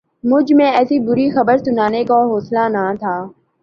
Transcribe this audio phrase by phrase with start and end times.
[0.23, 3.15] مجھ میں اسے بری خبر سنانے کا حوصلہ نہ تھا